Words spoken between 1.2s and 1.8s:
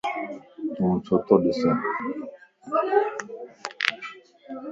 تو ڏسي؟